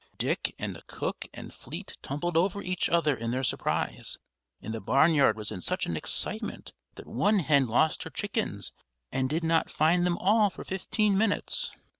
Dick 0.17 0.55
and 0.57 0.75
the 0.75 0.81
cook 0.87 1.27
and 1.31 1.53
Fleet 1.53 1.95
tumbled 2.01 2.35
over 2.35 2.63
each 2.63 2.89
other 2.89 3.15
in 3.15 3.29
their 3.29 3.43
surprise, 3.43 4.17
and 4.59 4.73
the 4.73 4.81
barnyard 4.81 5.37
was 5.37 5.51
in 5.51 5.61
such 5.61 5.85
an 5.85 5.95
excitement 5.95 6.73
that 6.95 7.05
one 7.05 7.37
hen 7.37 7.67
lost 7.67 8.01
her 8.01 8.09
chickens 8.09 8.71
and 9.11 9.29
did 9.29 9.43
not 9.43 9.69
find 9.69 10.03
them 10.03 10.17
all 10.17 10.49
for 10.49 10.63
fifteen 10.63 11.15
minutes. 11.15 11.71